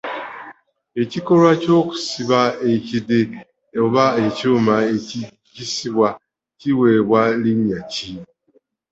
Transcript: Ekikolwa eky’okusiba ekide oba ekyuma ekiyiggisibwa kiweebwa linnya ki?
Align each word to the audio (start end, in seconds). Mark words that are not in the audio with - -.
Ekikolwa 1.01 1.49
eky’okusiba 1.55 2.41
ekide 2.73 3.19
oba 3.85 4.05
ekyuma 4.25 4.75
ekiyiggisibwa 4.95 6.09
kiweebwa 6.59 7.21
linnya 7.41 7.79
ki? 7.91 8.09